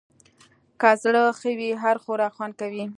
که 0.79 0.89
زړه 1.03 1.23
ښه 1.39 1.51
وي، 1.59 1.71
هر 1.83 1.95
خوراک 2.03 2.33
خوند 2.37 2.53
کوي. 2.61 2.85